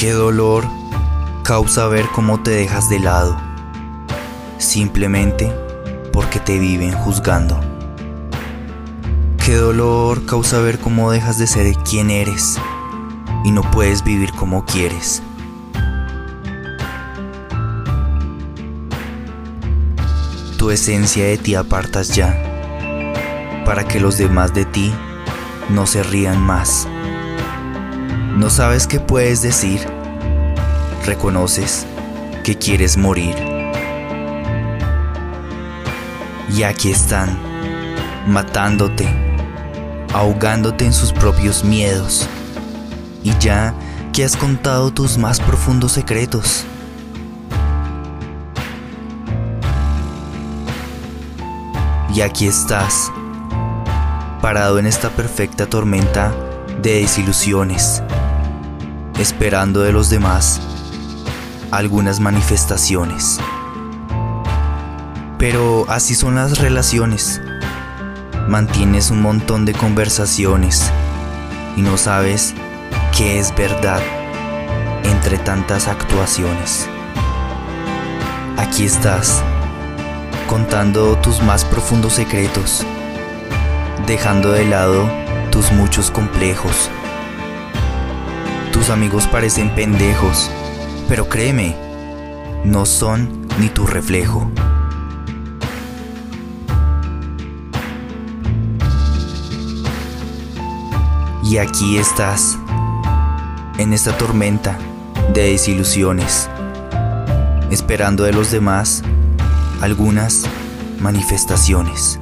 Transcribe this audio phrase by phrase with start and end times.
[0.00, 0.64] Qué dolor
[1.42, 3.36] causa ver cómo te dejas de lado,
[4.56, 5.54] simplemente
[6.10, 7.60] porque te viven juzgando.
[9.44, 12.58] Qué dolor causa ver cómo dejas de ser quien eres
[13.44, 15.22] y no puedes vivir como quieres.
[20.56, 22.42] Tu esencia de ti apartas ya,
[23.66, 24.94] para que los demás de ti
[25.68, 26.88] no se rían más.
[28.40, 29.86] No sabes qué puedes decir,
[31.04, 31.84] reconoces
[32.42, 33.34] que quieres morir.
[36.48, 37.38] Y aquí están,
[38.26, 39.06] matándote,
[40.14, 42.26] ahogándote en sus propios miedos.
[43.22, 43.74] Y ya
[44.14, 46.64] que has contado tus más profundos secretos,
[52.14, 53.12] Y aquí estás,
[54.40, 56.32] parado en esta perfecta tormenta
[56.82, 58.02] de desilusiones,
[59.20, 60.60] esperando de los demás
[61.70, 63.38] algunas manifestaciones.
[65.38, 67.40] Pero así son las relaciones.
[68.48, 70.90] Mantienes un montón de conversaciones
[71.76, 72.54] y no sabes
[73.16, 74.00] qué es verdad
[75.04, 76.88] entre tantas actuaciones.
[78.56, 79.42] Aquí estás
[80.48, 82.86] contando tus más profundos secretos,
[84.06, 85.08] dejando de lado
[85.50, 86.90] tus muchos complejos.
[88.72, 90.50] Tus amigos parecen pendejos,
[91.08, 91.76] pero créeme,
[92.64, 94.50] no son ni tu reflejo.
[101.42, 102.56] Y aquí estás,
[103.78, 104.78] en esta tormenta
[105.34, 106.48] de desilusiones,
[107.70, 109.02] esperando de los demás
[109.80, 110.44] algunas
[111.00, 112.20] manifestaciones.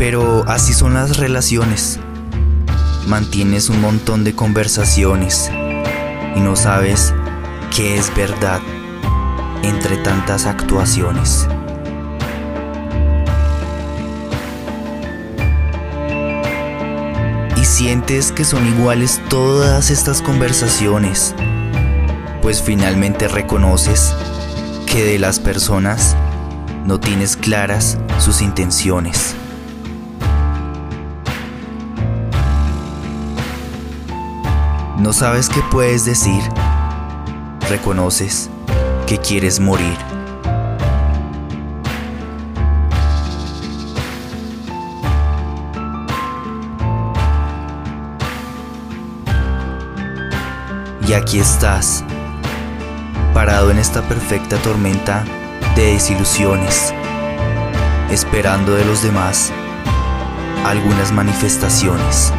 [0.00, 2.00] Pero así son las relaciones.
[3.06, 5.50] Mantienes un montón de conversaciones
[6.34, 7.12] y no sabes
[7.76, 8.62] qué es verdad
[9.62, 11.46] entre tantas actuaciones.
[17.56, 21.34] Y sientes que son iguales todas estas conversaciones
[22.40, 24.14] pues finalmente reconoces
[24.86, 26.16] que de las personas
[26.86, 29.36] no tienes claras sus intenciones.
[35.00, 36.42] No sabes qué puedes decir.
[37.70, 38.50] Reconoces
[39.06, 39.96] que quieres morir.
[51.08, 52.04] Y aquí estás
[53.32, 55.24] parado en esta perfecta tormenta
[55.76, 56.92] de desilusiones,
[58.10, 59.50] esperando de los demás
[60.66, 62.34] algunas manifestaciones.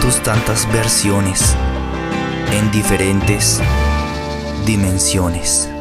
[0.00, 1.54] Tus tantas versiones
[2.52, 3.60] en diferentes
[4.64, 5.75] dimensiones.